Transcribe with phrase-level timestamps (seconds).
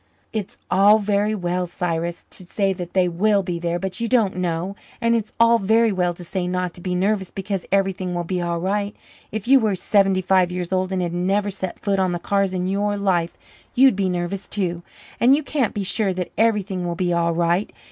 [0.33, 4.35] It's all very well, Cyrus, to say that they will be there, but you don't
[4.35, 4.75] know.
[4.99, 8.41] And it's all very well to say not to be nervous because everything will be
[8.41, 8.95] all right.
[9.31, 12.51] If you were seventy five years old and had never set foot on the cars
[12.51, 13.37] in your life
[13.75, 14.81] you'd be nervous too,
[15.19, 17.71] and you can't be sure that everything will be all right.